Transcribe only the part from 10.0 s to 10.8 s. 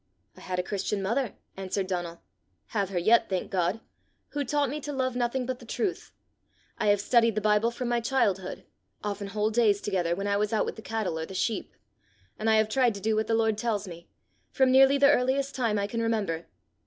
when I was out with